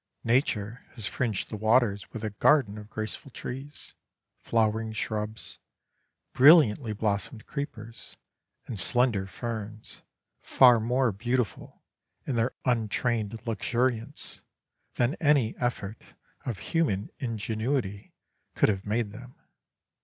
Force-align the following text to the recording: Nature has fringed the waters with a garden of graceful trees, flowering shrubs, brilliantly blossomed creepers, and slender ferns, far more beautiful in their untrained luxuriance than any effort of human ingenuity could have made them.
Nature 0.23 0.83
has 0.95 1.05
fringed 1.05 1.49
the 1.51 1.55
waters 1.55 2.11
with 2.11 2.23
a 2.23 2.31
garden 2.31 2.79
of 2.79 2.89
graceful 2.89 3.29
trees, 3.29 3.93
flowering 4.39 4.91
shrubs, 4.91 5.59
brilliantly 6.33 6.91
blossomed 6.91 7.45
creepers, 7.45 8.17
and 8.65 8.79
slender 8.79 9.27
ferns, 9.27 10.01
far 10.41 10.79
more 10.79 11.11
beautiful 11.11 11.83
in 12.25 12.35
their 12.35 12.55
untrained 12.65 13.45
luxuriance 13.45 14.41
than 14.95 15.13
any 15.21 15.55
effort 15.57 16.01
of 16.47 16.57
human 16.73 17.11
ingenuity 17.19 18.11
could 18.55 18.69
have 18.69 18.87
made 18.87 19.11
them. 19.11 19.35